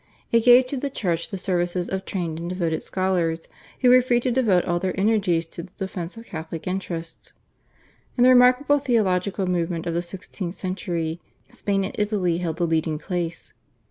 It 0.31 0.45
gave 0.45 0.65
to 0.65 0.77
the 0.77 0.89
Church 0.89 1.29
the 1.29 1.37
services 1.37 1.87
of 1.87 2.05
trained 2.05 2.39
and 2.39 2.49
devoted 2.49 2.81
scholars, 2.81 3.47
who 3.81 3.89
were 3.91 4.01
free 4.01 4.19
to 4.21 4.31
devote 4.31 4.65
all 4.65 4.79
their 4.79 4.99
energies 4.99 5.45
to 5.51 5.61
the 5.61 5.73
defence 5.77 6.17
of 6.17 6.25
Catholic 6.25 6.65
interests. 6.65 7.33
In 8.17 8.23
the 8.23 8.29
remarkable 8.31 8.79
theological 8.79 9.45
movement 9.45 9.85
of 9.85 9.93
the 9.93 10.01
sixteenth 10.01 10.55
century 10.55 11.21
Spain 11.51 11.83
and 11.83 11.93
Italy 11.99 12.39
held 12.39 12.57
the 12.57 12.65
leading 12.65 12.97
place. 12.97 13.53